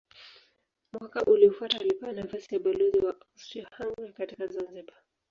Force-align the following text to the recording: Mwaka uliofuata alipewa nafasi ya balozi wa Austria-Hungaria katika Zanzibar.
Mwaka 0.93 1.23
uliofuata 1.25 1.79
alipewa 1.79 2.11
nafasi 2.13 2.55
ya 2.55 2.61
balozi 2.61 2.97
wa 2.99 3.15
Austria-Hungaria 3.21 4.13
katika 4.13 4.47
Zanzibar. 4.47 4.95